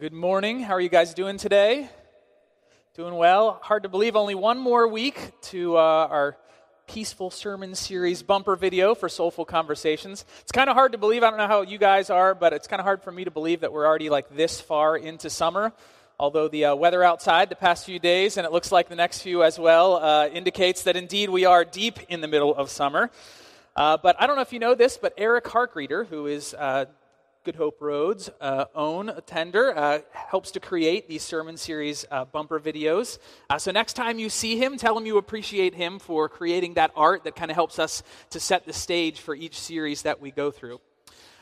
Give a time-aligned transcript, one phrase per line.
[0.00, 0.60] Good morning.
[0.60, 1.86] How are you guys doing today?
[2.94, 3.60] Doing well.
[3.62, 6.38] Hard to believe only one more week to uh, our
[6.86, 10.24] peaceful sermon series bumper video for Soulful Conversations.
[10.40, 11.22] It's kind of hard to believe.
[11.22, 13.30] I don't know how you guys are, but it's kind of hard for me to
[13.30, 15.70] believe that we're already like this far into summer.
[16.18, 19.20] Although the uh, weather outside the past few days, and it looks like the next
[19.20, 23.10] few as well, uh, indicates that indeed we are deep in the middle of summer.
[23.76, 26.86] Uh, but I don't know if you know this, but Eric Harkreader, who is uh,
[27.42, 32.60] Good Hope Road's uh, own attender, uh, helps to create these sermon series uh, bumper
[32.60, 33.18] videos.
[33.48, 36.90] Uh, so next time you see him, tell him you appreciate him for creating that
[36.94, 40.30] art that kind of helps us to set the stage for each series that we
[40.30, 40.82] go through.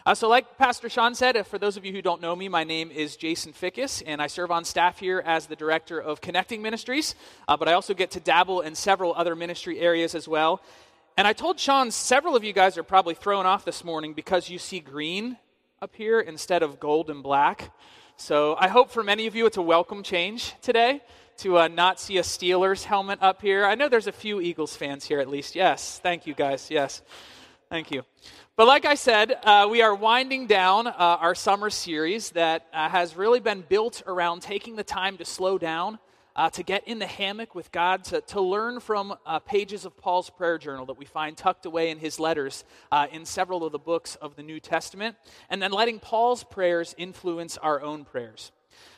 [0.06, 2.48] Uh, so, like Pastor Sean said, uh, for those of you who don't know me,
[2.48, 6.20] my name is Jason Fickus, and I serve on staff here as the director of
[6.20, 7.16] Connecting Ministries.
[7.48, 10.62] but I also get to dabble in several other ministry areas as well.
[11.16, 14.48] And I told Sean several of you guys are probably thrown off this morning because
[14.48, 15.38] you see green
[15.80, 17.70] up here instead of gold and black.
[18.16, 21.00] So I hope for many of you it's a welcome change today
[21.36, 23.64] to uh, not see a Steelers helmet up here.
[23.64, 25.54] I know there's a few Eagles fans here at least.
[25.54, 26.68] Yes, thank you guys.
[26.68, 27.02] Yes,
[27.70, 28.02] thank you.
[28.56, 32.88] But like I said, uh, we are winding down uh, our summer series that uh,
[32.88, 36.00] has really been built around taking the time to slow down
[36.38, 39.96] uh, to get in the hammock with God, to, to learn from uh, pages of
[39.96, 43.72] Paul's prayer journal that we find tucked away in his letters uh, in several of
[43.72, 45.16] the books of the New Testament,
[45.50, 48.52] and then letting Paul's prayers influence our own prayers.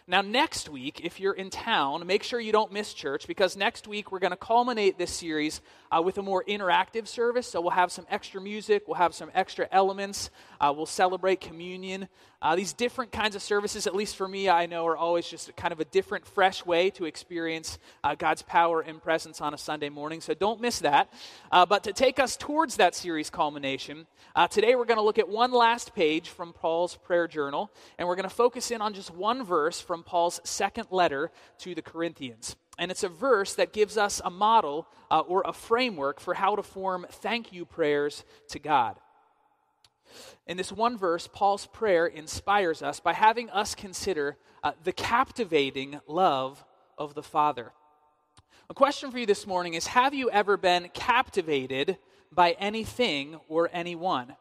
[0.06, 3.86] Now, next week, if you're in town, make sure you don't miss church because next
[3.86, 7.46] week we're going to culminate this series uh, with a more interactive service.
[7.46, 10.30] So we'll have some extra music, we'll have some extra elements,
[10.60, 12.08] uh, we'll celebrate communion.
[12.42, 15.54] Uh, these different kinds of services, at least for me, I know are always just
[15.56, 19.58] kind of a different, fresh way to experience uh, God's power and presence on a
[19.58, 20.22] Sunday morning.
[20.22, 21.12] So don't miss that.
[21.52, 25.18] Uh, but to take us towards that series culmination, uh, today we're going to look
[25.18, 28.94] at one last page from Paul's prayer journal, and we're going to focus in on
[28.94, 32.56] just one verse from Paul's second letter to the Corinthians.
[32.78, 36.56] And it's a verse that gives us a model uh, or a framework for how
[36.56, 38.96] to form thank you prayers to God.
[40.46, 46.00] In this one verse, Paul's prayer inspires us by having us consider uh, the captivating
[46.06, 46.64] love
[46.98, 47.72] of the Father.
[48.68, 51.98] A question for you this morning is Have you ever been captivated
[52.30, 54.36] by anything or anyone?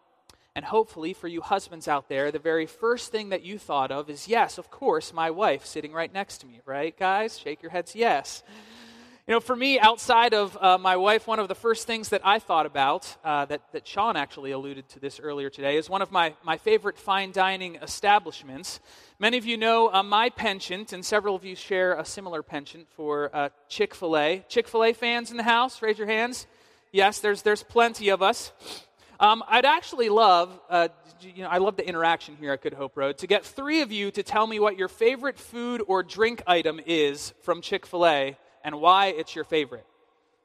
[0.55, 4.09] And hopefully, for you husbands out there, the very first thing that you thought of
[4.09, 7.39] is yes, of course, my wife sitting right next to me, right, guys?
[7.39, 8.43] Shake your heads, yes.
[9.29, 12.21] You know, for me, outside of uh, my wife, one of the first things that
[12.25, 16.01] I thought about, uh, that, that Sean actually alluded to this earlier today, is one
[16.01, 18.79] of my, my favorite fine dining establishments.
[19.19, 22.87] Many of you know uh, my penchant, and several of you share a similar penchant
[22.89, 24.43] for uh, Chick fil A.
[24.49, 25.79] Chick fil A fans in the house?
[25.83, 26.47] Raise your hands.
[26.91, 28.51] Yes, there's, there's plenty of us.
[29.19, 30.87] Um, I'd actually love, uh,
[31.21, 33.91] you know, I love the interaction here at Good Hope Road, to get three of
[33.91, 38.07] you to tell me what your favorite food or drink item is from Chick fil
[38.07, 39.85] A and why it's your favorite.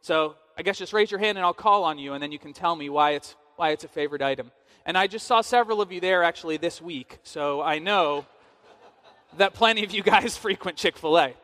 [0.01, 2.39] So I guess just raise your hand and I'll call on you, and then you
[2.39, 4.51] can tell me why it's, why it's a favorite item.
[4.87, 8.27] And I just saw several of you there actually this week, so I know
[9.39, 11.35] that plenty of you guys frequent Chick fil A.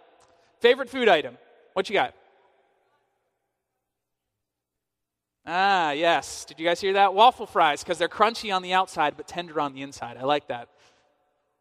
[0.60, 1.38] Favorite food item?
[1.72, 2.14] What you got?
[5.46, 6.44] Ah, yes.
[6.44, 7.14] Did you guys hear that?
[7.14, 10.16] Waffle fries, because they're crunchy on the outside but tender on the inside.
[10.18, 10.68] I like that.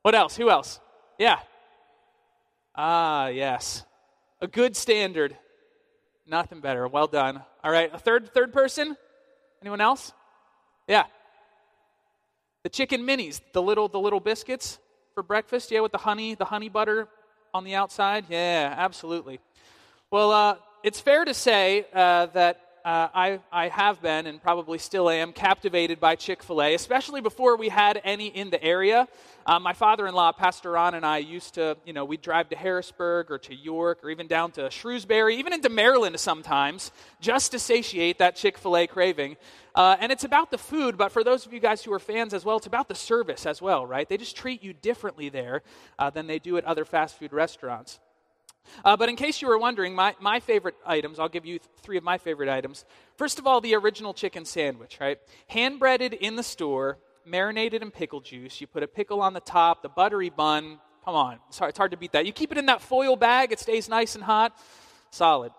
[0.01, 0.35] What else?
[0.35, 0.79] Who else?
[1.17, 1.39] Yeah.
[2.75, 3.85] Ah, yes.
[4.41, 5.37] A good standard.
[6.25, 6.87] Nothing better.
[6.87, 7.41] Well done.
[7.63, 8.95] All right, a third third person?
[9.61, 10.13] Anyone else?
[10.87, 11.05] Yeah.
[12.63, 14.79] The chicken minis, the little the little biscuits
[15.13, 17.07] for breakfast, yeah, with the honey, the honey butter
[17.53, 18.25] on the outside.
[18.29, 19.39] Yeah, absolutely.
[20.11, 24.79] Well, uh, it's fair to say uh, that uh, I, I have been and probably
[24.79, 29.07] still am captivated by Chick fil A, especially before we had any in the area.
[29.45, 32.49] Uh, my father in law, Pastor Ron, and I used to, you know, we'd drive
[32.49, 36.91] to Harrisburg or to York or even down to Shrewsbury, even into Maryland sometimes,
[37.21, 39.37] just to satiate that Chick fil A craving.
[39.75, 42.33] Uh, and it's about the food, but for those of you guys who are fans
[42.33, 44.09] as well, it's about the service as well, right?
[44.09, 45.61] They just treat you differently there
[45.99, 47.99] uh, than they do at other fast food restaurants.
[48.83, 51.69] Uh, but in case you were wondering, my, my favorite items, I'll give you th-
[51.81, 52.85] three of my favorite items.
[53.17, 55.19] First of all, the original chicken sandwich, right?
[55.47, 58.59] Hand breaded in the store, marinated in pickle juice.
[58.61, 60.79] You put a pickle on the top, the buttery bun.
[61.05, 62.25] Come on, it's hard, it's hard to beat that.
[62.25, 64.57] You keep it in that foil bag, it stays nice and hot.
[65.11, 65.51] Solid.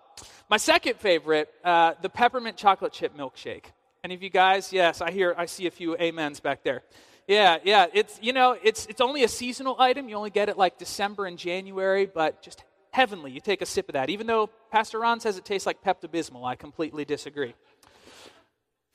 [0.49, 3.65] My second favorite, uh, the peppermint chocolate chip milkshake.
[4.03, 4.73] Any of you guys?
[4.73, 6.83] Yes, I hear, I see a few amens back there.
[7.27, 7.85] Yeah, yeah.
[7.93, 10.09] It's you know, it's it's only a seasonal item.
[10.09, 13.31] You only get it like December and January, but just heavenly.
[13.31, 14.09] You take a sip of that.
[14.09, 17.55] Even though Pastor Ron says it tastes like Pepto Bismol, I completely disagree.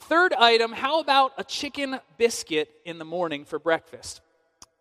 [0.01, 4.21] Third item how about a chicken biscuit in the morning for breakfast?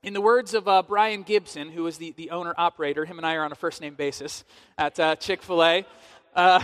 [0.04, 3.26] In the words of uh, Brian Gibson, who is the, the owner operator, him and
[3.26, 4.44] I are on a first name basis
[4.78, 5.86] at uh, Chick fil A,
[6.36, 6.64] uh,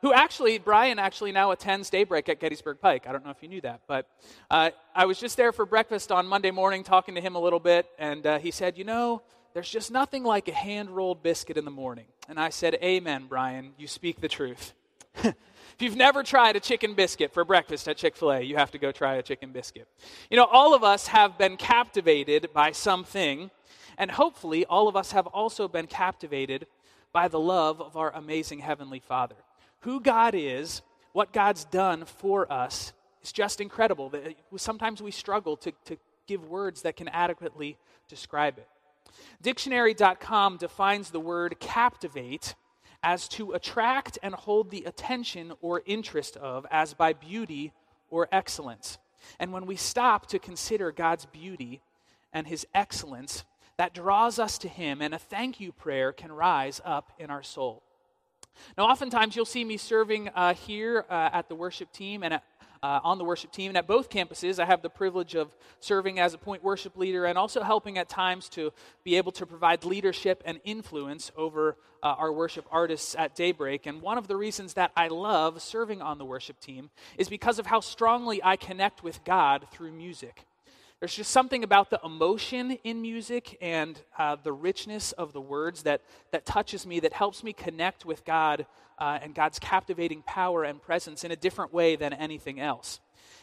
[0.00, 3.06] who actually, Brian actually now attends Daybreak at Gettysburg Pike.
[3.06, 4.08] I don't know if you knew that, but
[4.50, 7.60] uh, I was just there for breakfast on Monday morning talking to him a little
[7.60, 9.22] bit, and uh, he said, You know,
[9.58, 12.04] there's just nothing like a hand rolled biscuit in the morning.
[12.28, 14.72] And I said, Amen, Brian, you speak the truth.
[15.24, 18.72] If you've never tried a chicken biscuit for breakfast at Chick fil A, you have
[18.72, 19.86] to go try a chicken biscuit.
[20.28, 23.52] You know, all of us have been captivated by something,
[23.96, 26.66] and hopefully, all of us have also been captivated
[27.12, 29.36] by the love of our amazing Heavenly Father.
[29.82, 30.82] Who God is,
[31.12, 34.12] what God's done for us, is just incredible.
[34.12, 35.96] Uh, sometimes we struggle to, to
[36.26, 37.76] give words that can adequately
[38.08, 38.66] describe it.
[39.42, 42.54] Dictionary.com defines the word captivate
[43.02, 47.72] as to attract and hold the attention or interest of, as by beauty
[48.10, 48.98] or excellence.
[49.38, 51.80] And when we stop to consider God's beauty
[52.32, 53.44] and his excellence,
[53.76, 57.42] that draws us to him, and a thank you prayer can rise up in our
[57.42, 57.82] soul.
[58.76, 62.44] Now, oftentimes you'll see me serving uh, here uh, at the worship team and at
[62.82, 63.70] uh, on the worship team.
[63.70, 67.24] And at both campuses, I have the privilege of serving as a point worship leader
[67.24, 68.72] and also helping at times to
[69.04, 73.86] be able to provide leadership and influence over uh, our worship artists at Daybreak.
[73.86, 77.58] And one of the reasons that I love serving on the worship team is because
[77.58, 80.47] of how strongly I connect with God through music.
[81.00, 85.84] There's just something about the emotion in music and uh, the richness of the words
[85.84, 86.02] that,
[86.32, 88.66] that touches me, that helps me connect with God
[88.98, 92.98] uh, and God's captivating power and presence in a different way than anything else.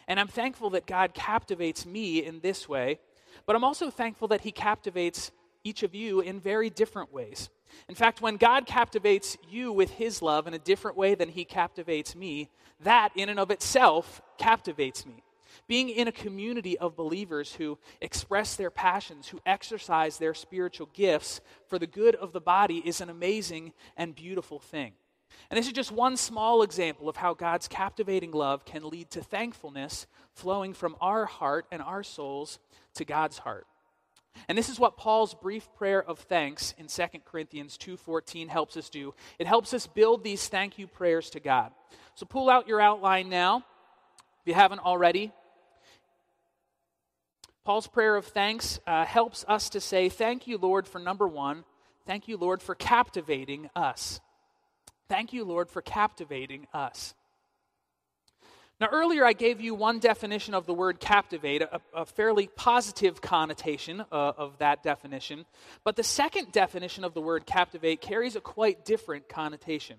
[0.06, 2.98] And I'm thankful that God captivates me in this way,
[3.46, 5.30] but I'm also thankful that He captivates
[5.64, 7.48] each of you in very different ways.
[7.88, 11.46] In fact, when God captivates you with His love in a different way than He
[11.46, 12.50] captivates me,
[12.80, 15.22] that in and of itself captivates me.
[15.66, 21.40] Being in a community of believers who express their passions, who exercise their spiritual gifts
[21.66, 24.92] for the good of the body is an amazing and beautiful thing.
[25.50, 29.22] And this is just one small example of how God's captivating love can lead to
[29.22, 32.58] thankfulness flowing from our heart and our souls
[32.94, 33.66] to God's heart.
[34.48, 38.90] And this is what Paul's brief prayer of thanks in 2 Corinthians 2:14 helps us
[38.90, 39.14] do.
[39.38, 41.72] It helps us build these thank you prayers to God.
[42.14, 43.64] So pull out your outline now
[44.40, 45.32] if you haven't already.
[47.66, 51.64] Paul's prayer of thanks uh, helps us to say, Thank you, Lord, for number one.
[52.06, 54.20] Thank you, Lord, for captivating us.
[55.08, 57.12] Thank you, Lord, for captivating us.
[58.80, 63.20] Now, earlier I gave you one definition of the word captivate, a, a fairly positive
[63.20, 65.44] connotation uh, of that definition.
[65.82, 69.96] But the second definition of the word captivate carries a quite different connotation.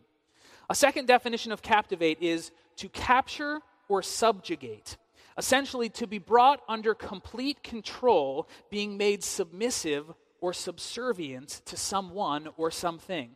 [0.69, 3.59] A second definition of captivate is to capture
[3.89, 4.95] or subjugate
[5.37, 10.11] essentially to be brought under complete control, being made submissive
[10.41, 13.35] or subservient to someone or something.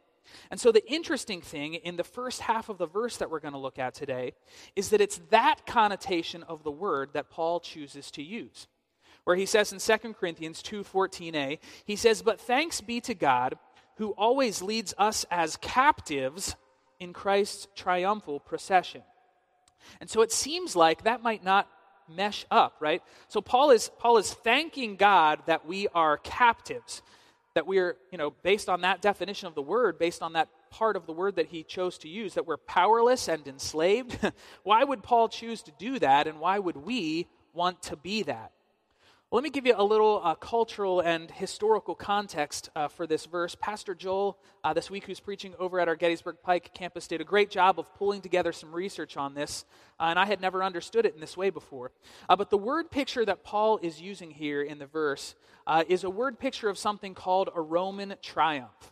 [0.49, 3.53] And so, the interesting thing in the first half of the verse that we're going
[3.53, 4.33] to look at today
[4.75, 8.67] is that it's that connotation of the word that Paul chooses to use.
[9.23, 13.57] Where he says in 2 Corinthians 2:14a, he says, "But thanks be to God
[13.97, 16.55] who always leads us as captives
[16.99, 19.03] in Christ's triumphal procession."
[19.99, 21.67] And so it seems like that might not
[22.09, 23.01] mesh up, right?
[23.27, 27.01] So Paul is Paul is thanking God that we are captives,
[27.53, 30.95] that we're, you know, based on that definition of the word, based on that part
[30.95, 34.17] of the word that he chose to use, that we're powerless and enslaved.
[34.63, 38.51] why would Paul choose to do that, and why would we want to be that?
[39.31, 43.25] Well, let me give you a little uh, cultural and historical context uh, for this
[43.25, 43.55] verse.
[43.55, 47.23] Pastor Joel, uh, this week, who's preaching over at our Gettysburg Pike campus, did a
[47.23, 49.63] great job of pulling together some research on this,
[50.01, 51.93] uh, and I had never understood it in this way before.
[52.27, 55.35] Uh, but the word picture that Paul is using here in the verse
[55.65, 58.91] uh, is a word picture of something called a Roman triumph.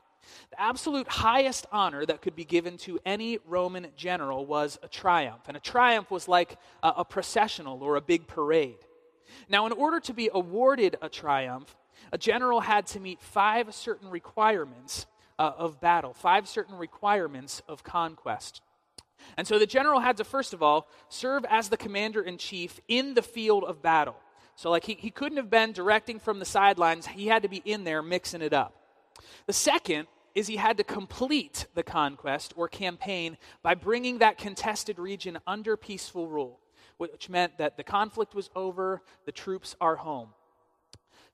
[0.52, 5.42] The absolute highest honor that could be given to any Roman general was a triumph.
[5.50, 8.78] And a triumph was like a, a processional or a big parade.
[9.48, 11.76] Now, in order to be awarded a triumph,
[12.12, 15.06] a general had to meet five certain requirements
[15.38, 18.62] uh, of battle, five certain requirements of conquest.
[19.38, 22.80] And so the general had to, first of all, serve as the commander in chief
[22.88, 24.16] in the field of battle.
[24.56, 27.62] So, like, he, he couldn't have been directing from the sidelines, he had to be
[27.64, 28.76] in there mixing it up.
[29.46, 35.00] The second is he had to complete the conquest or campaign by bringing that contested
[35.00, 36.59] region under peaceful rule
[37.00, 40.30] which meant that the conflict was over, the troops are home.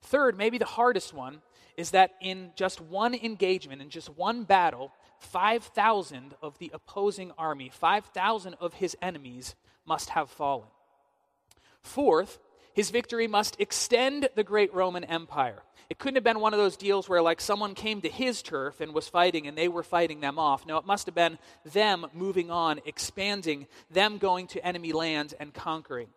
[0.00, 1.42] Third, maybe the hardest one,
[1.76, 7.68] is that in just one engagement, in just one battle, 5,000 of the opposing army,
[7.68, 10.68] 5,000 of his enemies must have fallen.
[11.82, 12.38] Fourth,
[12.76, 15.62] his victory must extend the great Roman Empire.
[15.88, 18.82] It couldn't have been one of those deals where, like, someone came to his turf
[18.82, 20.66] and was fighting and they were fighting them off.
[20.66, 25.54] No, it must have been them moving on, expanding, them going to enemy lands and
[25.54, 26.08] conquering.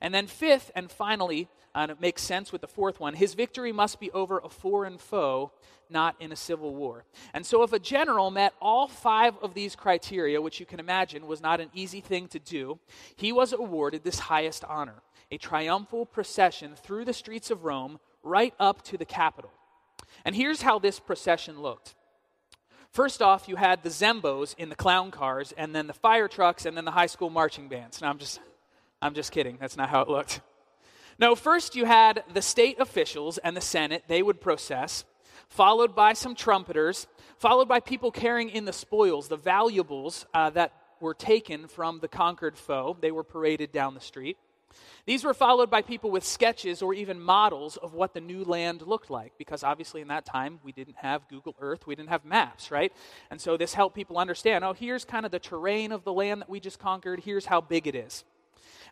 [0.00, 3.70] And then, fifth and finally, and it makes sense with the fourth one, his victory
[3.70, 5.52] must be over a foreign foe,
[5.90, 7.04] not in a civil war.
[7.34, 11.26] And so, if a general met all five of these criteria, which you can imagine
[11.26, 12.78] was not an easy thing to do,
[13.14, 18.54] he was awarded this highest honor a triumphal procession through the streets of Rome right
[18.58, 19.52] up to the Capitol.
[20.24, 21.94] And here's how this procession looked.
[22.90, 26.64] First off, you had the Zembos in the clown cars, and then the fire trucks,
[26.64, 28.00] and then the high school marching bands.
[28.00, 28.40] Now, I'm just,
[29.02, 29.58] I'm just kidding.
[29.60, 30.40] That's not how it looked.
[31.18, 34.04] No, first you had the state officials and the Senate.
[34.08, 35.04] They would process,
[35.48, 37.06] followed by some trumpeters,
[37.38, 42.08] followed by people carrying in the spoils, the valuables uh, that were taken from the
[42.08, 42.96] conquered foe.
[43.00, 44.38] They were paraded down the street.
[45.06, 48.82] These were followed by people with sketches or even models of what the new land
[48.82, 52.24] looked like, because obviously in that time we didn't have Google Earth, we didn't have
[52.24, 52.92] maps, right?
[53.30, 56.42] And so this helped people understand oh, here's kind of the terrain of the land
[56.42, 58.24] that we just conquered, here's how big it is.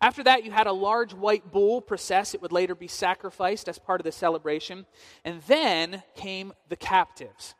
[0.00, 2.34] After that, you had a large white bull process.
[2.34, 4.84] It would later be sacrificed as part of the celebration.
[5.24, 7.54] And then came the captives.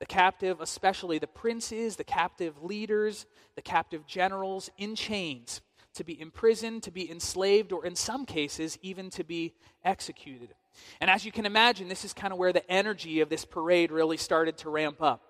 [0.00, 5.60] The captive, especially the princes, the captive leaders, the captive generals in chains
[5.94, 10.54] to be imprisoned, to be enslaved, or in some cases, even to be executed.
[11.00, 13.92] And as you can imagine, this is kind of where the energy of this parade
[13.92, 15.22] really started to ramp up.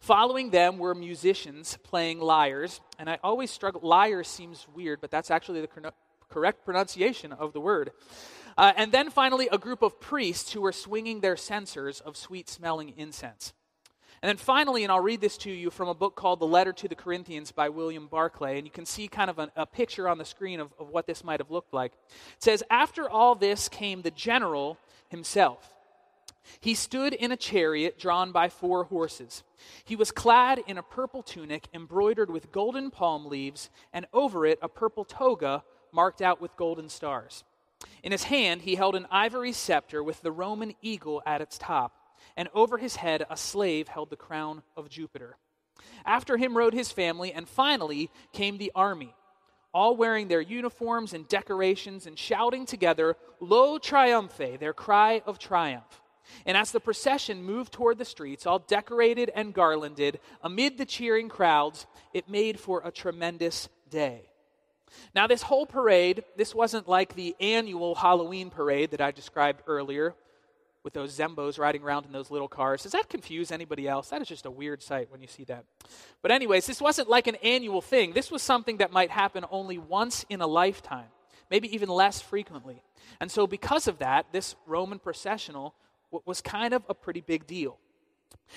[0.00, 3.82] Following them were musicians playing lyres, and I always struggle.
[3.82, 5.92] Lyre seems weird, but that's actually the
[6.30, 7.90] correct pronunciation of the word.
[8.56, 12.48] Uh, and then finally, a group of priests who were swinging their censers of sweet
[12.48, 13.52] smelling incense.
[14.22, 16.74] And then finally, and I'll read this to you from a book called The Letter
[16.74, 20.08] to the Corinthians by William Barclay, and you can see kind of a, a picture
[20.08, 21.92] on the screen of, of what this might have looked like.
[22.36, 24.76] It says, After all this came the general
[25.08, 25.74] himself.
[26.60, 29.42] He stood in a chariot drawn by four horses.
[29.84, 34.58] He was clad in a purple tunic embroidered with golden palm leaves, and over it
[34.60, 37.44] a purple toga marked out with golden stars.
[38.02, 41.99] In his hand he held an ivory scepter with the Roman eagle at its top
[42.36, 45.36] and over his head a slave held the crown of Jupiter.
[46.04, 49.14] After him rode his family, and finally came the army,
[49.72, 56.00] all wearing their uniforms and decorations and shouting together, Lo Triumphe, their cry of triumph.
[56.46, 61.28] And as the procession moved toward the streets, all decorated and garlanded, amid the cheering
[61.28, 64.30] crowds, it made for a tremendous day.
[65.14, 70.14] Now, this whole parade, this wasn't like the annual Halloween parade that I described earlier,
[70.82, 72.82] with those Zembos riding around in those little cars.
[72.82, 74.08] Does that confuse anybody else?
[74.08, 75.64] That is just a weird sight when you see that.
[76.22, 78.12] But, anyways, this wasn't like an annual thing.
[78.12, 81.08] This was something that might happen only once in a lifetime,
[81.50, 82.82] maybe even less frequently.
[83.20, 85.74] And so, because of that, this Roman processional
[86.24, 87.78] was kind of a pretty big deal.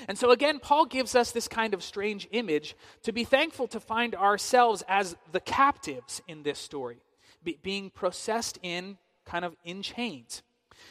[0.08, 3.80] And so, again, Paul gives us this kind of strange image to be thankful to
[3.80, 6.98] find ourselves as the captives in this story,
[7.44, 10.42] be, being processed in kind of in chains.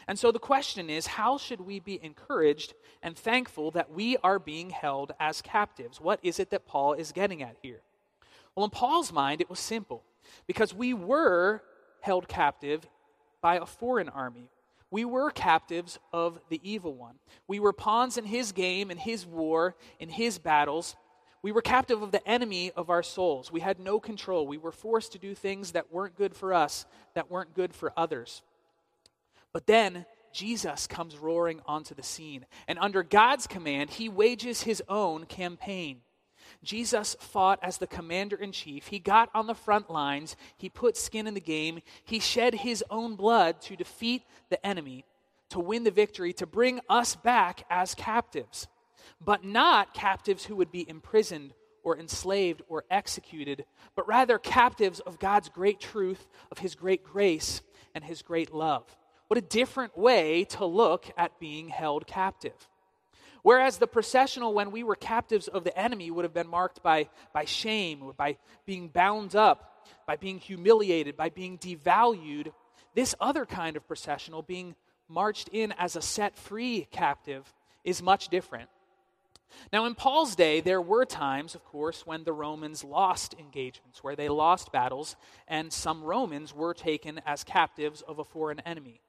[0.08, 4.38] And so the question is how should we be encouraged and thankful that we are
[4.38, 6.00] being held as captives?
[6.00, 7.80] What is it that Paul is getting at here?
[8.54, 10.04] Well, in Paul's mind, it was simple
[10.46, 11.62] because we were
[12.00, 12.86] held captive
[13.40, 14.50] by a foreign army.
[14.90, 17.14] We were captives of the evil one.
[17.48, 20.96] We were pawns in his game, in his war, in his battles.
[21.40, 23.50] We were captive of the enemy of our souls.
[23.50, 24.46] We had no control.
[24.46, 26.84] We were forced to do things that weren't good for us,
[27.14, 28.42] that weren't good for others.
[29.52, 32.46] But then Jesus comes roaring onto the scene.
[32.66, 36.00] And under God's command, he wages his own campaign.
[36.62, 38.86] Jesus fought as the commander in chief.
[38.88, 40.36] He got on the front lines.
[40.56, 41.80] He put skin in the game.
[42.04, 45.04] He shed his own blood to defeat the enemy,
[45.50, 48.68] to win the victory, to bring us back as captives.
[49.20, 53.64] But not captives who would be imprisoned or enslaved or executed,
[53.96, 57.60] but rather captives of God's great truth, of his great grace,
[57.94, 58.84] and his great love.
[59.32, 62.68] What a different way to look at being held captive.
[63.42, 67.08] Whereas the processional, when we were captives of the enemy, would have been marked by,
[67.32, 68.36] by shame, by
[68.66, 72.52] being bound up, by being humiliated, by being devalued,
[72.94, 74.74] this other kind of processional, being
[75.08, 78.68] marched in as a set free captive, is much different.
[79.72, 84.14] Now, in Paul's day, there were times, of course, when the Romans lost engagements, where
[84.14, 85.16] they lost battles,
[85.48, 89.00] and some Romans were taken as captives of a foreign enemy.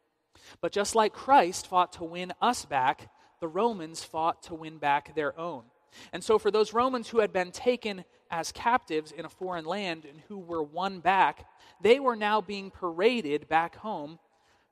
[0.61, 3.09] But just like Christ fought to win us back,
[3.39, 5.63] the Romans fought to win back their own.
[6.11, 10.05] And so, for those Romans who had been taken as captives in a foreign land
[10.05, 11.45] and who were won back,
[11.81, 14.17] they were now being paraded back home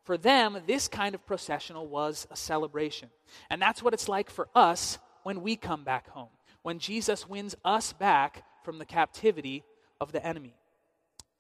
[0.04, 3.10] For them, this kind of processional was a celebration.
[3.50, 6.30] And that's what it's like for us when we come back home,
[6.64, 9.64] when Jesus wins us back from the captivity
[10.00, 10.56] of the enemy.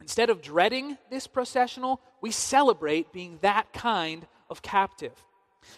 [0.01, 5.13] Instead of dreading this processional, we celebrate being that kind of captive.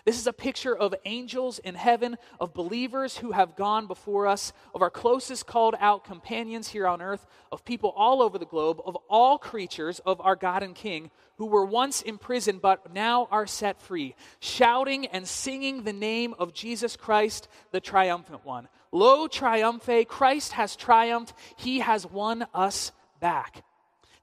[0.06, 4.54] This is a picture of angels in heaven, of believers who have gone before us,
[4.74, 8.82] of our closest called out companions here on earth, of people all over the globe,
[8.86, 13.48] of all creatures of our God and King who were once imprisoned but now are
[13.48, 18.68] set free, shouting and singing the name of Jesus Christ, the triumphant one.
[18.92, 23.64] Lo triumphe, Christ has triumphed, he has won us back.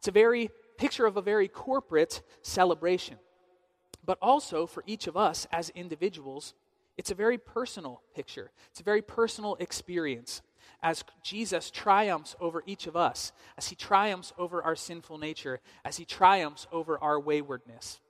[0.00, 3.16] It's a very picture of a very corporate celebration
[4.04, 6.54] but also for each of us as individuals,
[6.97, 8.50] it's a very personal picture.
[8.71, 10.42] It's a very personal experience
[10.83, 15.99] as Jesus triumphs over each of us, as he triumphs over our sinful nature, as
[15.99, 18.00] he triumphs over our waywardness.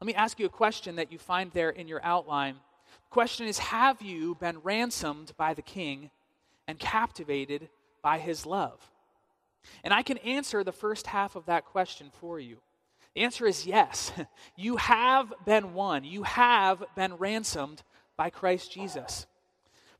[0.00, 2.54] Let me ask you a question that you find there in your outline.
[2.54, 6.10] The question is Have you been ransomed by the King
[6.68, 7.70] and captivated
[8.02, 8.91] by his love?
[9.84, 12.58] And I can answer the first half of that question for you.
[13.14, 14.12] The answer is yes.
[14.56, 16.04] You have been won.
[16.04, 17.82] You have been ransomed
[18.16, 19.26] by Christ Jesus.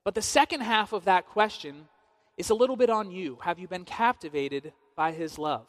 [0.04, 1.88] But the second half of that question
[2.36, 3.38] is a little bit on you.
[3.42, 5.66] Have you been captivated by his love?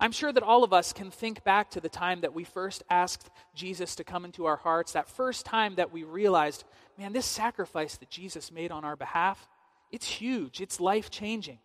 [0.00, 2.82] I'm sure that all of us can think back to the time that we first
[2.90, 6.64] asked Jesus to come into our hearts, that first time that we realized,
[6.98, 9.48] man, this sacrifice that Jesus made on our behalf,
[9.90, 11.58] it's huge, it's life changing.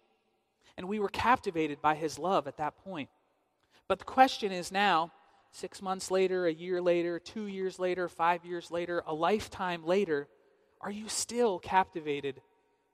[0.79, 3.09] And we were captivated by his love at that point.
[3.89, 5.12] But the question is now,
[5.51, 10.29] six months later, a year later, two years later, five years later, a lifetime later,
[10.79, 12.41] are you still captivated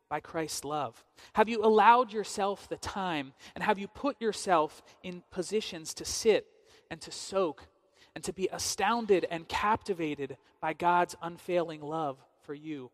[0.10, 1.06] by Christ's love?
[1.34, 6.48] Have you allowed yourself the time and have you put yourself in positions to sit
[6.89, 7.68] and to soak
[8.15, 12.90] and to be astounded and captivated by God's unfailing love for you?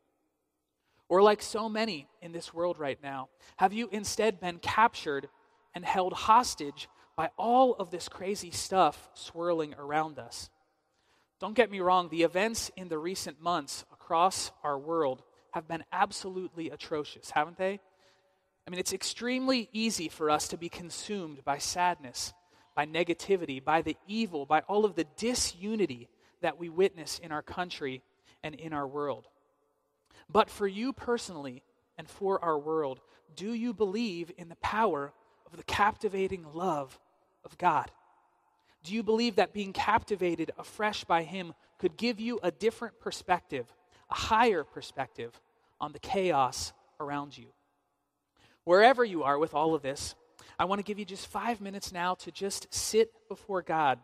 [1.11, 5.27] Or, like so many in this world right now, have you instead been captured
[5.75, 10.49] and held hostage by all of this crazy stuff swirling around us.
[11.39, 15.83] Don't get me wrong, the events in the recent months across our world have been
[15.91, 17.79] absolutely atrocious, haven't they?
[18.65, 22.33] I mean, it's extremely easy for us to be consumed by sadness,
[22.75, 26.09] by negativity, by the evil, by all of the disunity
[26.41, 28.01] that we witness in our country
[28.43, 29.27] and in our world.
[30.31, 31.63] But for you personally
[31.97, 33.01] and for our world,
[33.35, 35.13] do you believe in the power
[35.45, 36.99] of the captivating love
[37.43, 37.91] of God?
[38.83, 43.67] Do you believe that being captivated afresh by Him could give you a different perspective,
[44.09, 45.39] a higher perspective
[45.79, 47.47] on the chaos around you?
[48.63, 50.15] Wherever you are with all of this,
[50.57, 53.99] I want to give you just five minutes now to just sit before God.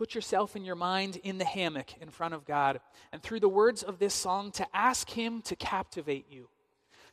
[0.00, 2.80] Put yourself in your mind in the hammock in front of God,
[3.12, 6.48] and through the words of this song, to ask Him to captivate you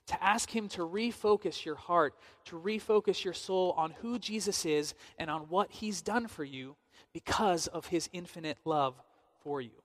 [0.05, 2.13] to ask Him to refocus your heart,
[2.45, 6.77] to refocus your soul on who Jesus is and on what He's done for you
[7.11, 8.95] because of His infinite love
[9.43, 9.83] for you.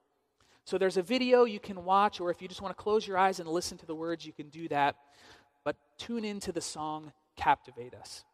[0.64, 3.18] So there's a video you can watch, or if you just want to close your
[3.18, 4.94] eyes and listen to the words, you can do that.
[5.64, 8.24] But tune into the song Captivate Us.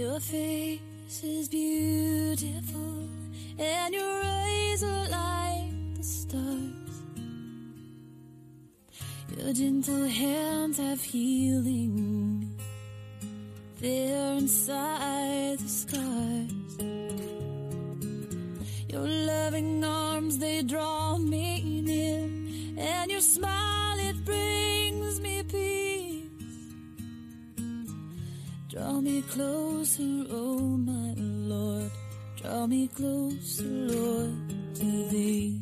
[0.00, 3.06] Your face is beautiful,
[3.58, 6.94] and your eyes are like the stars.
[9.36, 12.48] Your gentle hands have healing
[13.78, 16.78] there inside the scars.
[18.88, 22.20] Your loving arms, they draw me near,
[22.78, 23.79] and your smile,
[28.90, 31.92] Draw me closer, oh my Lord.
[32.42, 34.34] Draw me closer, Lord,
[34.74, 35.59] to thee.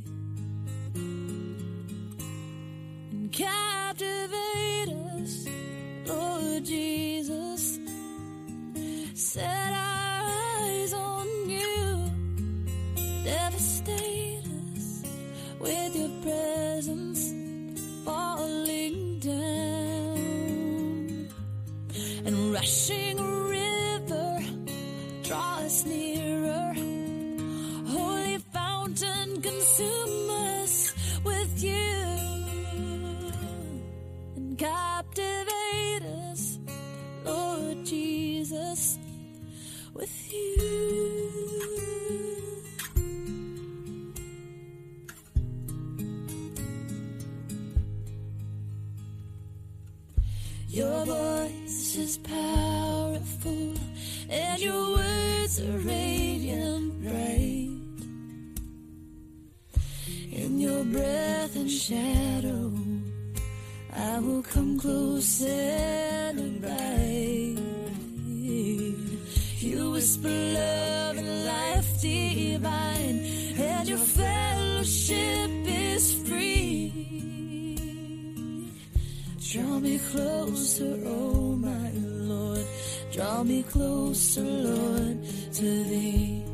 [79.51, 82.67] Draw me closer, oh my Lord.
[83.11, 86.45] Draw me closer, Lord, to thee.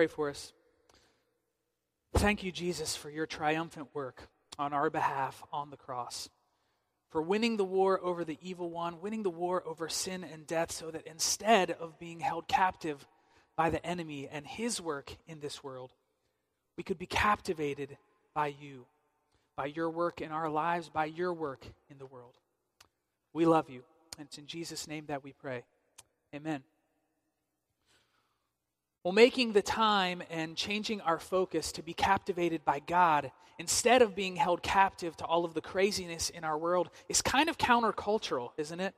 [0.00, 0.54] Pray for us.
[2.14, 6.30] Thank you, Jesus, for your triumphant work on our behalf on the cross,
[7.10, 10.72] for winning the war over the evil one, winning the war over sin and death,
[10.72, 13.06] so that instead of being held captive
[13.56, 15.92] by the enemy and his work in this world,
[16.78, 17.98] we could be captivated
[18.32, 18.86] by you,
[19.54, 22.38] by your work in our lives, by your work in the world.
[23.34, 23.82] We love you,
[24.16, 25.64] and it's in Jesus' name that we pray.
[26.34, 26.62] Amen.
[29.02, 34.14] Well, making the time and changing our focus to be captivated by God instead of
[34.14, 38.50] being held captive to all of the craziness in our world is kind of countercultural,
[38.58, 38.94] isn't it?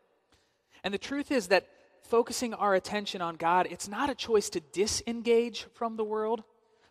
[0.82, 1.68] And the truth is that
[2.02, 6.42] focusing our attention on God, it's not a choice to disengage from the world,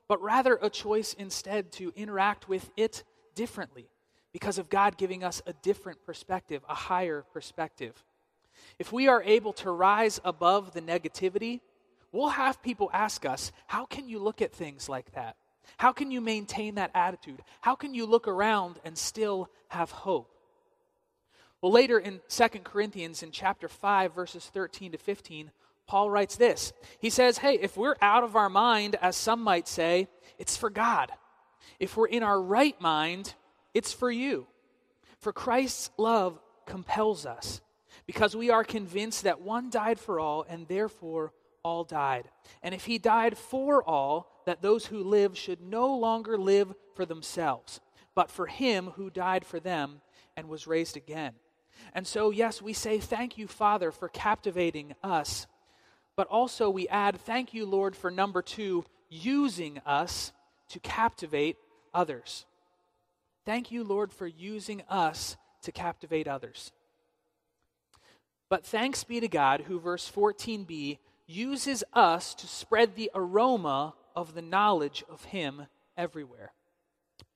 [0.07, 3.03] but rather a choice instead to interact with it
[3.35, 3.89] differently
[4.31, 8.05] because of God giving us a different perspective, a higher perspective.
[8.79, 11.59] If we are able to rise above the negativity,
[12.11, 15.35] we'll have people ask us, How can you look at things like that?
[15.77, 17.41] How can you maintain that attitude?
[17.61, 20.29] How can you look around and still have hope?
[21.61, 25.51] Well, later in 2 Corinthians, in chapter 5, verses 13 to 15,
[25.87, 26.73] Paul writes this.
[26.99, 30.07] He says, Hey, if we're out of our mind, as some might say,
[30.39, 31.11] it's for God.
[31.79, 33.35] If we're in our right mind,
[33.73, 34.47] it's for you.
[35.19, 37.61] For Christ's love compels us,
[38.07, 42.29] because we are convinced that one died for all, and therefore all died.
[42.63, 47.05] And if he died for all, that those who live should no longer live for
[47.05, 47.79] themselves,
[48.15, 50.01] but for him who died for them
[50.35, 51.33] and was raised again.
[51.93, 55.47] And so, yes, we say, Thank you, Father, for captivating us.
[56.15, 60.31] But also, we add, Thank you, Lord, for number two, using us
[60.69, 61.57] to captivate
[61.93, 62.45] others.
[63.45, 66.71] Thank you, Lord, for using us to captivate others.
[68.49, 70.97] But thanks be to God, who, verse 14b,
[71.31, 75.67] uses us to spread the aroma of the knowledge of Him
[75.97, 76.53] everywhere.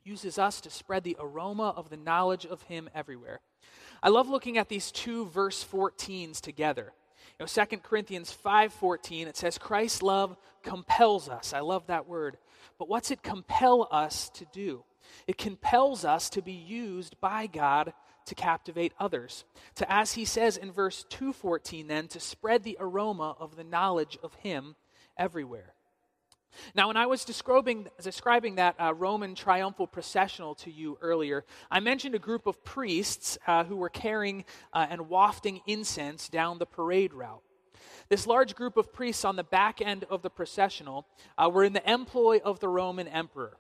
[0.04, 3.40] Uses us to spread the aroma of the knowledge of Him everywhere.
[4.04, 6.94] I love looking at these two verse 14s together.
[7.40, 11.54] You know, 2 Corinthians 5:14 it says Christ's love compels us.
[11.54, 12.38] I love that word.
[12.78, 14.84] But what's it compel us to do?
[15.28, 17.94] It compels us to be used by God
[18.26, 19.46] to captivate others.
[19.76, 24.18] To, as he says in verse 214, then, to spread the aroma of the knowledge
[24.24, 24.76] of him
[25.18, 25.74] everywhere.
[26.74, 31.80] Now, when I was describing, describing that uh, Roman triumphal processional to you earlier, I
[31.80, 36.66] mentioned a group of priests uh, who were carrying uh, and wafting incense down the
[36.66, 37.42] parade route.
[38.08, 41.74] This large group of priests on the back end of the processional uh, were in
[41.74, 43.58] the employ of the Roman emperor.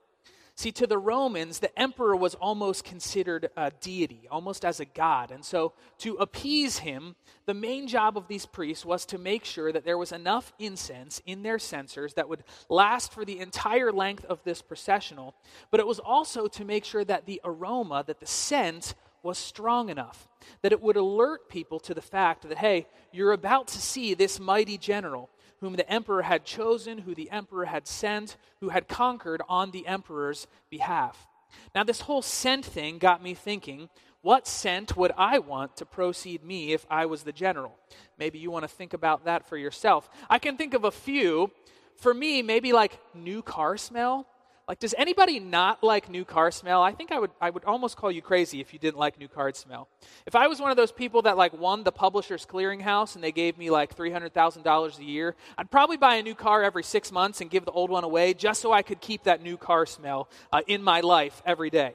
[0.57, 5.31] See, to the Romans, the emperor was almost considered a deity, almost as a god.
[5.31, 7.15] And so, to appease him,
[7.45, 11.21] the main job of these priests was to make sure that there was enough incense
[11.25, 15.35] in their censers that would last for the entire length of this processional.
[15.71, 19.89] But it was also to make sure that the aroma, that the scent, was strong
[19.89, 20.29] enough,
[20.61, 24.39] that it would alert people to the fact that, hey, you're about to see this
[24.39, 25.29] mighty general
[25.65, 29.87] whom the emperor had chosen, who the emperor had sent, who had conquered on the
[29.87, 31.27] emperor's behalf.
[31.73, 33.89] Now, this whole scent thing got me thinking
[34.21, 37.79] what scent would I want to proceed me if I was the general?
[38.19, 40.07] Maybe you want to think about that for yourself.
[40.29, 41.49] I can think of a few.
[41.97, 44.27] For me, maybe like new car smell.
[44.67, 46.81] Like, does anybody not like new car smell?
[46.81, 49.27] I think I would, I would almost call you crazy if you didn't like new
[49.27, 49.87] car smell.
[50.25, 53.31] If I was one of those people that like won the Publishers Clearinghouse and they
[53.31, 57.41] gave me like $300,000 a year, I'd probably buy a new car every six months
[57.41, 60.29] and give the old one away just so I could keep that new car smell
[60.51, 61.93] uh, in my life every day.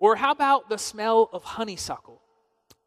[0.00, 2.19] Or how about the smell of honeysuckle?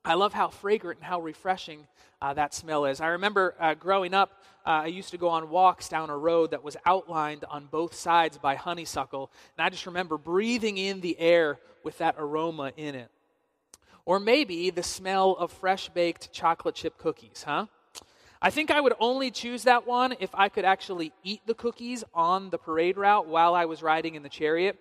[0.05, 1.87] I love how fragrant and how refreshing
[2.21, 2.99] uh, that smell is.
[2.99, 6.51] I remember uh, growing up, uh, I used to go on walks down a road
[6.51, 11.17] that was outlined on both sides by honeysuckle, and I just remember breathing in the
[11.17, 13.09] air with that aroma in it.
[14.03, 17.67] Or maybe the smell of fresh baked chocolate chip cookies, huh?
[18.41, 22.03] I think I would only choose that one if I could actually eat the cookies
[22.13, 24.77] on the parade route while I was riding in the chariot.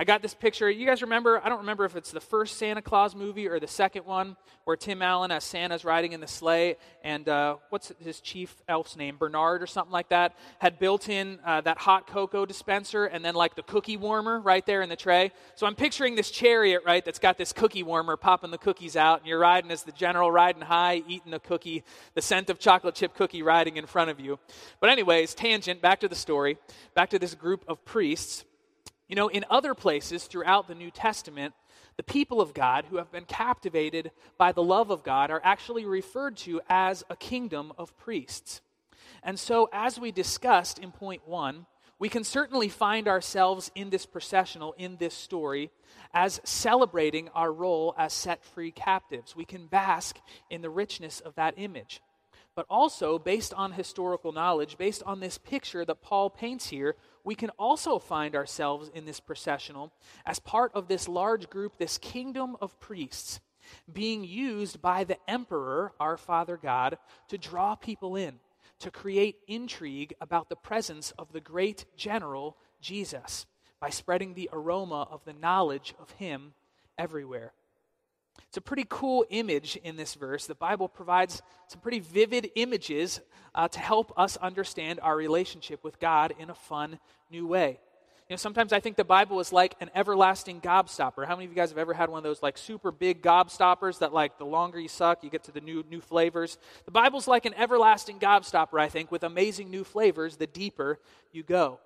[0.00, 0.70] I got this picture.
[0.70, 1.42] You guys remember?
[1.44, 4.34] I don't remember if it's the first Santa Claus movie or the second one
[4.64, 8.96] where Tim Allen as Santa's riding in the sleigh, and uh, what's his chief elf's
[8.96, 9.18] name?
[9.18, 10.38] Bernard or something like that.
[10.58, 14.64] Had built in uh, that hot cocoa dispenser and then like the cookie warmer right
[14.64, 15.32] there in the tray.
[15.54, 19.18] So I'm picturing this chariot, right, that's got this cookie warmer popping the cookies out,
[19.18, 21.84] and you're riding as the general riding high, eating a cookie,
[22.14, 24.38] the scent of chocolate chip cookie riding in front of you.
[24.80, 26.56] But, anyways, tangent, back to the story,
[26.94, 28.46] back to this group of priests
[29.10, 31.52] you know, in other places throughout the New Testament,
[31.96, 35.84] the people of God who have been captivated by the love of God are actually
[35.84, 38.60] referred to as a kingdom of priests.
[39.24, 41.66] And so, as we discussed in point one,
[41.98, 45.70] we can certainly find ourselves in this processional, in this story,
[46.14, 49.34] as celebrating our role as set free captives.
[49.34, 50.20] We can bask
[50.50, 52.00] in the richness of that image.
[52.56, 57.34] But also, based on historical knowledge, based on this picture that Paul paints here, we
[57.34, 59.92] can also find ourselves in this processional
[60.26, 63.40] as part of this large group, this kingdom of priests,
[63.92, 68.40] being used by the emperor, our Father God, to draw people in,
[68.80, 73.46] to create intrigue about the presence of the great general, Jesus,
[73.80, 76.54] by spreading the aroma of the knowledge of him
[76.98, 77.52] everywhere.
[78.48, 80.46] It's a pretty cool image in this verse.
[80.46, 83.20] The Bible provides some pretty vivid images
[83.54, 86.98] uh, to help us understand our relationship with God in a fun,
[87.30, 87.78] new way.
[88.28, 91.26] You know, sometimes I think the Bible is like an everlasting gobstopper.
[91.26, 93.98] How many of you guys have ever had one of those like super big gobstoppers
[93.98, 96.56] that like the longer you suck, you get to the new new flavors?
[96.84, 101.00] The Bible's like an everlasting gobstopper, I think, with amazing new flavors the deeper
[101.32, 101.80] you go.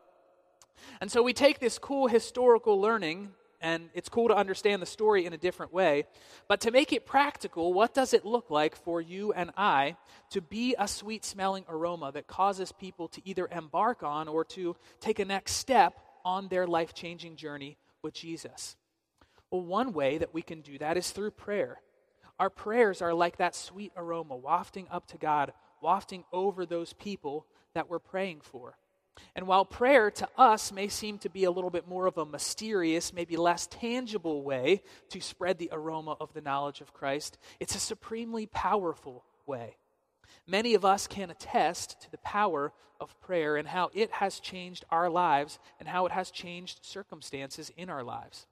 [1.01, 3.31] And so we take this cool historical learning
[3.65, 6.05] and it's cool to understand the story in a different way.
[6.49, 9.97] But to make it practical, what does it look like for you and I
[10.31, 14.77] to be a sweet smelling aroma that causes people to either embark on or to
[15.01, 18.77] take a next step on their life changing journey with Jesus?
[19.51, 21.81] Well, one way that we can do that is through prayer.
[22.39, 27.47] Our prayers are like that sweet aroma wafting up to God, wafting over those people
[27.73, 28.77] that we're praying for.
[29.37, 32.27] And while prayer to us may seem to be a little bit more of a
[32.27, 37.75] mysterious, maybe less tangible way to spread the aroma of the knowledge of Christ, it's
[37.75, 39.77] a supremely powerful way.
[40.47, 44.85] Many of us can attest to the power of prayer and how it has changed
[44.91, 48.47] our lives and how it has changed circumstances in our lives.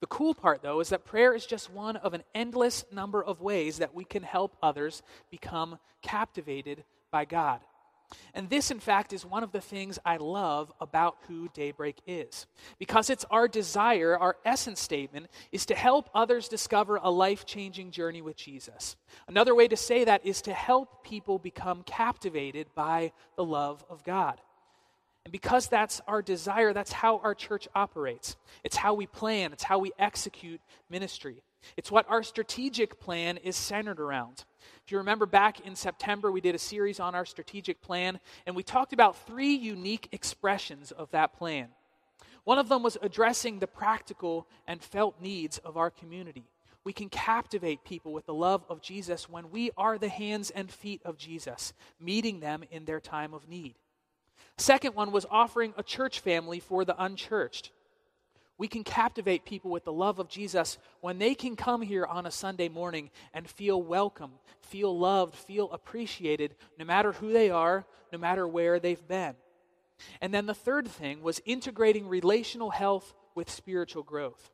[0.00, 3.40] The cool part, though, is that prayer is just one of an endless number of
[3.40, 7.60] ways that we can help others become captivated by God.
[8.34, 12.46] And this, in fact, is one of the things I love about who Daybreak is.
[12.78, 17.90] Because it's our desire, our essence statement, is to help others discover a life changing
[17.90, 18.96] journey with Jesus.
[19.28, 24.04] Another way to say that is to help people become captivated by the love of
[24.04, 24.40] God.
[25.24, 28.36] And because that's our desire, that's how our church operates.
[28.64, 31.42] It's how we plan, it's how we execute ministry.
[31.76, 34.44] It's what our strategic plan is centered around.
[34.84, 38.56] If you remember back in September, we did a series on our strategic plan, and
[38.56, 41.68] we talked about three unique expressions of that plan.
[42.44, 46.44] One of them was addressing the practical and felt needs of our community.
[46.84, 50.70] We can captivate people with the love of Jesus when we are the hands and
[50.70, 53.76] feet of Jesus, meeting them in their time of need.
[54.58, 57.70] Second one was offering a church family for the unchurched.
[58.62, 62.26] We can captivate people with the love of Jesus when they can come here on
[62.26, 67.84] a Sunday morning and feel welcome, feel loved, feel appreciated, no matter who they are,
[68.12, 69.34] no matter where they've been.
[70.20, 74.52] And then the third thing was integrating relational health with spiritual growth.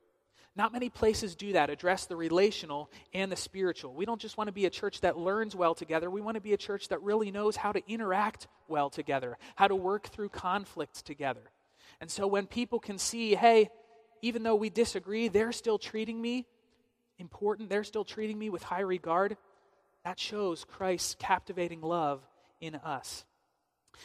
[0.56, 3.92] Not many places do that, address the relational and the spiritual.
[3.92, 6.08] We don't just want to be a church that learns well together.
[6.10, 9.68] We want to be a church that really knows how to interact well together, how
[9.68, 11.42] to work through conflicts together.
[12.00, 13.68] And so when people can see, hey,
[14.22, 16.46] even though we disagree, they're still treating me
[17.18, 19.36] important, they're still treating me with high regard,
[20.04, 22.26] that shows Christ's captivating love
[22.60, 23.24] in us.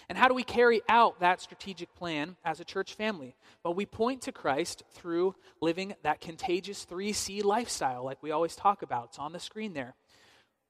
[0.10, 3.36] And how do we carry out that strategic plan as a church family?
[3.64, 8.82] Well, we point to Christ through living that contagious 3C lifestyle, like we always talk
[8.82, 9.10] about.
[9.10, 9.94] It's on the screen there.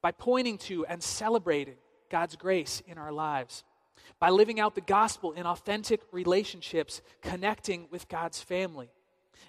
[0.02, 1.76] By pointing to and celebrating
[2.10, 3.64] God's grace in our lives.
[4.20, 8.90] By living out the gospel in authentic relationships, connecting with God's family.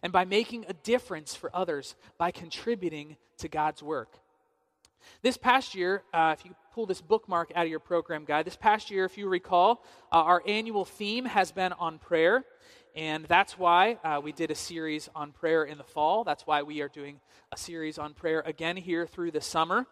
[0.04, 4.20] And by making a difference for others by contributing to God's work.
[5.22, 8.56] This past year, uh, if you pull this bookmark out of your program guide, this
[8.56, 12.44] past year, if you recall, uh, our annual theme has been on prayer.
[12.96, 16.24] And that's why uh, we did a series on prayer in the fall.
[16.24, 17.20] That's why we are doing
[17.52, 19.86] a series on prayer again here through the summer.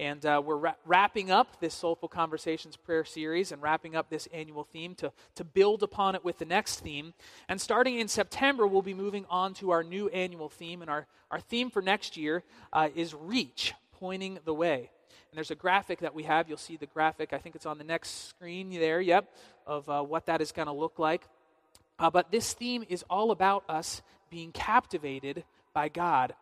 [0.00, 4.28] And uh, we're ra- wrapping up this Soulful Conversations prayer series and wrapping up this
[4.32, 7.12] annual theme to, to build upon it with the next theme.
[7.50, 10.80] And starting in September, we'll be moving on to our new annual theme.
[10.80, 14.90] And our, our theme for next year uh, is Reach pointing the way.
[15.30, 16.48] And there's a graphic that we have.
[16.48, 17.34] You'll see the graphic.
[17.34, 19.30] I think it's on the next screen there, yep,
[19.66, 21.24] of uh, what that is going to look like.
[21.98, 26.32] Uh, but this theme is all about us being captivated by God,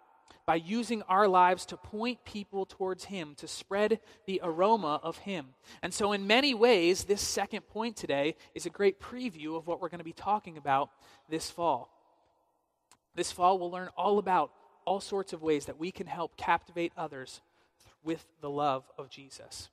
[0.48, 5.48] by using our lives to point people towards Him, to spread the aroma of Him.
[5.82, 9.78] And so, in many ways, this second point today is a great preview of what
[9.78, 10.88] we're going to be talking about
[11.28, 11.90] this fall.
[13.14, 14.50] This fall, we'll learn all about
[14.86, 17.42] all sorts of ways that we can help captivate others
[18.02, 19.68] with the love of Jesus.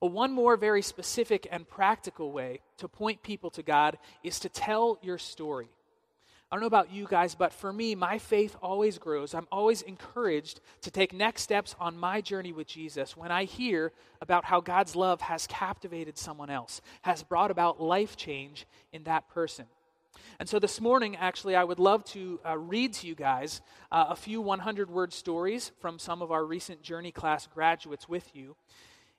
[0.00, 4.48] But one more very specific and practical way to point people to God is to
[4.48, 5.68] tell your story.
[6.50, 9.34] I don't know about you guys, but for me, my faith always grows.
[9.34, 13.92] I'm always encouraged to take next steps on my journey with Jesus when I hear
[14.20, 19.28] about how God's love has captivated someone else, has brought about life change in that
[19.28, 19.66] person.
[20.38, 24.06] And so this morning, actually, I would love to uh, read to you guys uh,
[24.10, 28.54] a few 100 word stories from some of our recent Journey class graduates with you.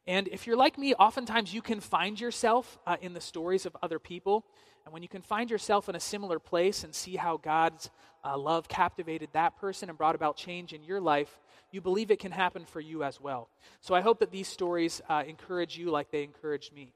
[0.07, 3.75] And if you're like me, oftentimes you can find yourself uh, in the stories of
[3.83, 4.45] other people.
[4.88, 7.89] And when you can find yourself in a similar place and see how God's
[8.23, 11.41] uh, love captivated that person and brought about change in your life,
[11.72, 13.49] you believe it can happen for you as well.
[13.82, 16.93] So I hope that these stories uh, encourage you like they encouraged me.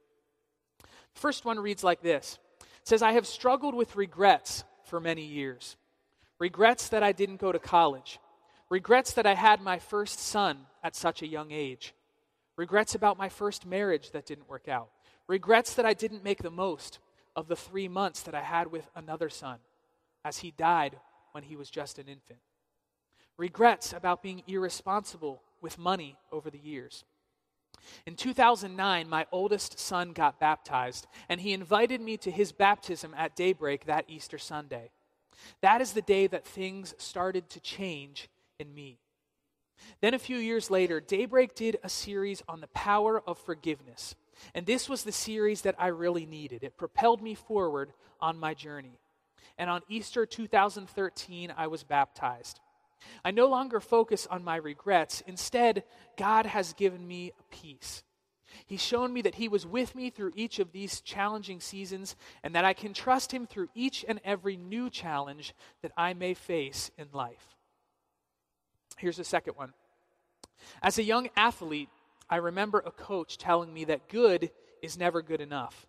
[1.16, 2.40] First one reads like this
[2.86, 5.76] says, I have struggled with regrets for many years.
[6.40, 8.20] Regrets that I didn't go to college.
[8.70, 11.94] Regrets that I had my first son at such a young age.
[12.56, 14.88] Regrets about my first marriage that didn't work out.
[15.28, 17.00] Regrets that I didn't make the most
[17.36, 19.60] of the three months that I had with another son,
[20.24, 20.98] as he died
[21.32, 22.40] when he was just an infant.
[23.38, 27.06] Regrets about being irresponsible with money over the years.
[28.06, 33.36] In 2009, my oldest son got baptized, and he invited me to his baptism at
[33.36, 34.92] daybreak that Easter Sunday.
[35.62, 38.30] That is the day that things started to change
[38.60, 39.00] in me.
[40.02, 44.16] Then, a few years later, Daybreak did a series on the power of forgiveness.
[44.54, 46.64] And this was the series that I really needed.
[46.64, 49.00] It propelled me forward on my journey.
[49.58, 52.60] And on Easter 2013, I was baptized.
[53.24, 55.22] I no longer focus on my regrets.
[55.26, 55.84] Instead,
[56.18, 58.04] God has given me peace.
[58.66, 62.54] He's shown me that He was with me through each of these challenging seasons and
[62.56, 66.92] that I can trust Him through each and every new challenge that I may face
[66.98, 67.56] in life.
[68.98, 69.74] Here's the second one.
[70.84, 71.90] As a young athlete,
[72.32, 74.50] I remember a coach telling me that good
[74.82, 75.86] is never good enough.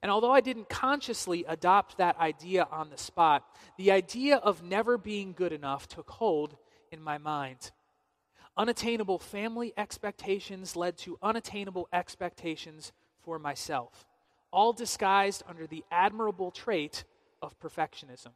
[0.00, 3.44] And although I didn't consciously adopt that idea on the spot,
[3.76, 6.56] the idea of never being good enough took hold
[6.92, 7.72] in my mind.
[8.56, 14.06] Unattainable family expectations led to unattainable expectations for myself,
[14.52, 17.04] all disguised under the admirable trait
[17.42, 18.30] of perfectionism.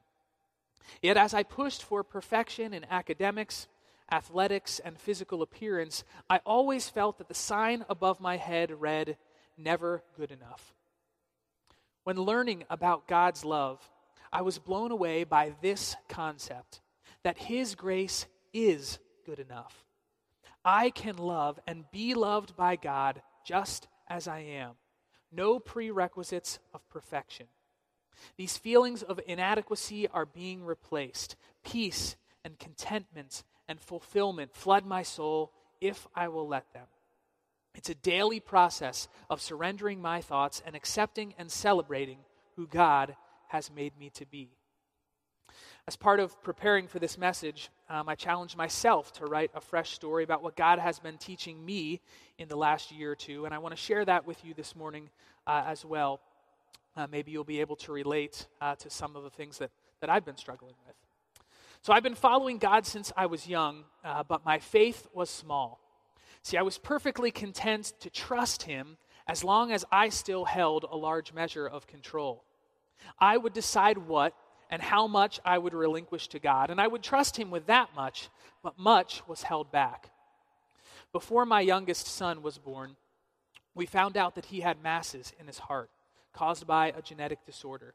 [1.03, 3.69] Yet, as I pushed for perfection in academics,
[4.11, 9.17] athletics, and physical appearance, I always felt that the sign above my head read,
[9.57, 10.75] Never good enough.
[12.05, 13.81] When learning about God's love,
[14.33, 16.81] I was blown away by this concept
[17.23, 19.85] that His grace is good enough.
[20.65, 24.73] I can love and be loved by God just as I am.
[25.33, 27.47] No prerequisites of perfection.
[28.37, 31.37] These feelings of inadequacy are being replaced.
[31.65, 36.87] Peace and contentment and fulfillment flood my soul if I will let them.
[37.75, 42.19] It's a daily process of surrendering my thoughts and accepting and celebrating
[42.57, 43.15] who God
[43.49, 44.51] has made me to be.
[45.87, 49.93] As part of preparing for this message, um, I challenged myself to write a fresh
[49.93, 52.01] story about what God has been teaching me
[52.37, 54.77] in the last year or two, and I want to share that with you this
[54.77, 55.09] morning
[55.47, 56.21] uh, as well.
[56.95, 60.11] Uh, maybe you'll be able to relate uh, to some of the things that, that
[60.11, 60.97] I've been struggling with.
[61.89, 65.81] So I've been following God since I was young, uh, but my faith was small.
[66.43, 70.99] See, I was perfectly content to trust Him as long as I still held a
[70.99, 72.45] large measure of control.
[73.19, 74.35] I would decide what
[74.69, 77.89] and how much I would relinquish to God, and I would trust Him with that
[77.97, 78.29] much,
[78.63, 80.11] but much was held back.
[81.11, 82.97] Before my youngest son was born,
[83.75, 85.89] we found out that he had masses in his heart
[86.35, 87.95] caused by a genetic disorder.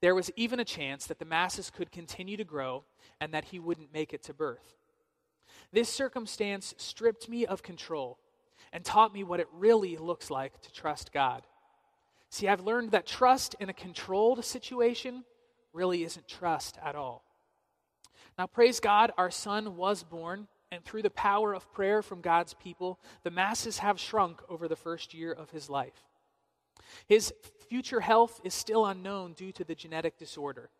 [0.00, 2.84] There was even a chance that the masses could continue to grow
[3.20, 4.74] and that he wouldn't make it to birth.
[5.72, 8.18] This circumstance stripped me of control
[8.72, 11.42] and taught me what it really looks like to trust God.
[12.30, 15.24] See, I've learned that trust in a controlled situation
[15.72, 17.24] really isn't trust at all.
[18.38, 22.54] Now, praise God, our son was born, and through the power of prayer from God's
[22.54, 26.05] people, the masses have shrunk over the first year of his life.
[27.06, 27.32] His
[27.68, 30.70] future health is still unknown due to the genetic disorder.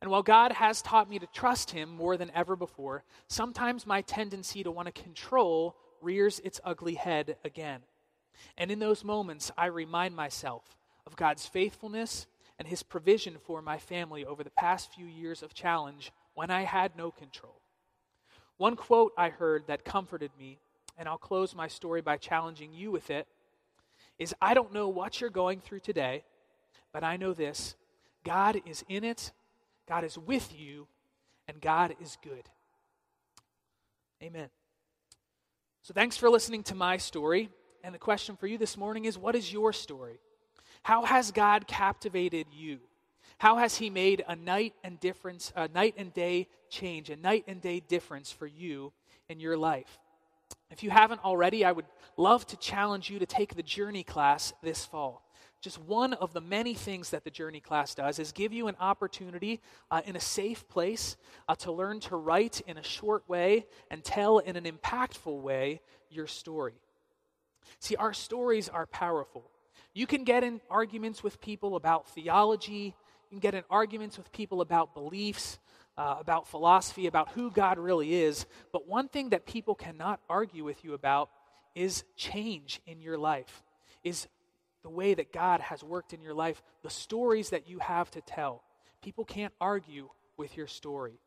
[0.00, 4.02] And while God has taught me to trust Him more than ever before, sometimes my
[4.02, 7.80] tendency to want to control rears its ugly head again.
[8.58, 12.26] And in those moments, I remind myself of God's faithfulness
[12.58, 16.62] and His provision for my family over the past few years of challenge when I
[16.62, 17.60] had no control.
[18.56, 20.58] One quote I heard that comforted me,
[20.98, 23.28] and I'll close my story by challenging you with it,
[24.18, 26.24] is I don't know what you're going through today,
[26.92, 27.74] but I know this
[28.24, 29.32] God is in it
[29.88, 30.86] God is with you,
[31.48, 32.48] and God is good.
[34.22, 34.48] Amen.
[35.82, 37.50] So, thanks for listening to my story.
[37.84, 40.20] And the question for you this morning is what is your story?
[40.84, 42.78] How has God captivated you?
[43.38, 47.44] How has He made a night and difference, a night and day change, a night
[47.48, 48.92] and day difference for you
[49.28, 49.98] in your life?
[50.72, 54.52] If you haven't already, I would love to challenge you to take the journey class
[54.62, 55.22] this fall
[55.62, 58.76] just one of the many things that the Journey class does is give you an
[58.80, 59.60] opportunity
[59.92, 61.16] uh, in a safe place
[61.48, 65.80] uh, to learn to write in a short way and tell in an impactful way
[66.10, 66.74] your story.
[67.78, 69.44] See, our stories are powerful.
[69.94, 72.96] You can get in arguments with people about theology,
[73.30, 75.60] you can get in arguments with people about beliefs.
[75.94, 78.46] Uh, about philosophy, about who God really is.
[78.72, 81.28] But one thing that people cannot argue with you about
[81.74, 83.62] is change in your life,
[84.02, 84.26] is
[84.82, 88.20] the way that God has worked in your life, the stories that you have to
[88.20, 88.62] tell.
[89.02, 91.20] People can't argue with your story.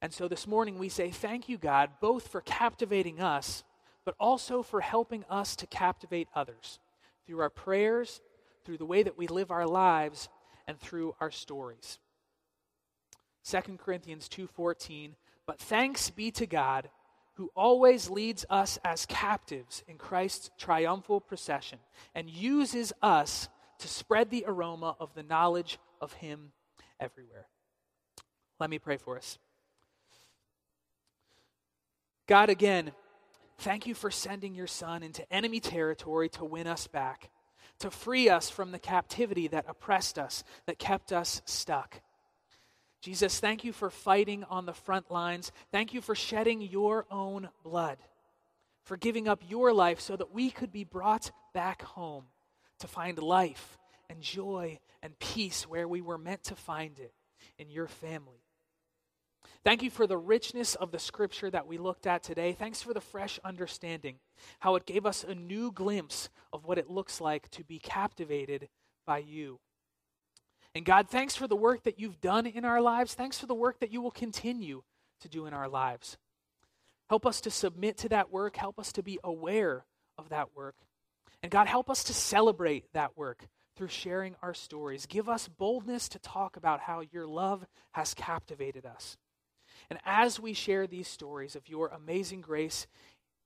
[0.00, 3.64] And so this morning we say, Thank you, God, both for captivating us,
[4.04, 6.78] but also for helping us to captivate others
[7.26, 8.20] through our prayers,
[8.64, 10.28] through the way that we live our lives,
[10.66, 11.98] and through our stories.
[13.44, 15.14] 2 Corinthians 2:14
[15.46, 16.90] But thanks be to God
[17.34, 21.78] who always leads us as captives in Christ's triumphal procession
[22.12, 26.50] and uses us to spread the aroma of the knowledge of Him
[26.98, 27.46] everywhere.
[28.58, 29.38] Let me pray for us.
[32.26, 32.90] God, again,
[33.58, 37.30] thank you for sending your Son into enemy territory to win us back,
[37.78, 42.00] to free us from the captivity that oppressed us, that kept us stuck.
[43.00, 45.52] Jesus, thank you for fighting on the front lines.
[45.70, 47.98] Thank you for shedding your own blood,
[48.84, 52.24] for giving up your life so that we could be brought back home
[52.80, 53.78] to find life
[54.10, 57.12] and joy and peace where we were meant to find it
[57.58, 58.42] in your family.
[59.64, 62.52] Thank you for the richness of the scripture that we looked at today.
[62.52, 64.16] Thanks for the fresh understanding,
[64.60, 68.68] how it gave us a new glimpse of what it looks like to be captivated
[69.06, 69.60] by you.
[70.78, 73.12] And God, thanks for the work that you've done in our lives.
[73.12, 74.84] Thanks for the work that you will continue
[75.22, 76.18] to do in our lives.
[77.08, 78.56] Help us to submit to that work.
[78.56, 79.84] Help us to be aware
[80.18, 80.76] of that work.
[81.42, 85.06] And God, help us to celebrate that work through sharing our stories.
[85.06, 89.16] Give us boldness to talk about how your love has captivated us.
[89.90, 92.86] And as we share these stories of your amazing grace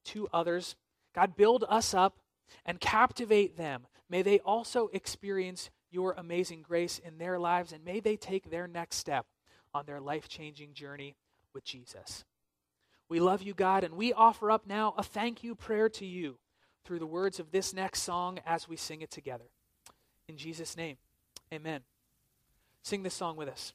[0.05, 0.77] to others,
[1.15, 2.19] God, build us up
[2.67, 3.87] and captivate them.
[4.11, 8.67] May they also experience your amazing grace in their lives, and may they take their
[8.67, 9.27] next step
[9.75, 11.17] on their life changing journey
[11.55, 12.25] with Jesus.
[13.09, 16.39] We love you, God, and we offer up now a thank you prayer to you
[16.85, 19.51] through the words of this next song as we sing it together.
[20.29, 20.97] In Jesus' name,
[21.53, 21.83] amen.
[22.83, 23.75] Sing this song with us.